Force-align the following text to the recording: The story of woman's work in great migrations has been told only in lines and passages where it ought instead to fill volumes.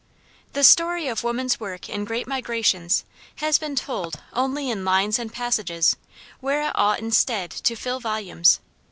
The 0.53 0.63
story 0.63 1.07
of 1.07 1.23
woman's 1.23 1.59
work 1.59 1.87
in 1.87 2.05
great 2.05 2.25
migrations 2.25 3.05
has 3.35 3.59
been 3.59 3.75
told 3.75 4.19
only 4.33 4.67
in 4.71 4.83
lines 4.83 5.19
and 5.19 5.31
passages 5.31 5.95
where 6.39 6.63
it 6.63 6.71
ought 6.73 6.97
instead 6.99 7.51
to 7.51 7.75
fill 7.75 7.99
volumes. 7.99 8.59